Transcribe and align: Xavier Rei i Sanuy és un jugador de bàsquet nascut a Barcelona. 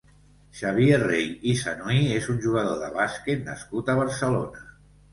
Xavier 0.59 0.97
Rei 1.03 1.27
i 1.51 1.53
Sanuy 1.61 2.01
és 2.17 2.31
un 2.35 2.41
jugador 2.49 2.83
de 2.87 2.93
bàsquet 2.99 3.49
nascut 3.55 3.97
a 3.97 4.01
Barcelona. 4.05 4.71